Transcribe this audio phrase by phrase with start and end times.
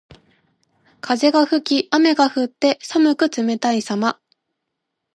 [0.99, 4.19] 風が吹き雨が降って、寒く冷たいさま。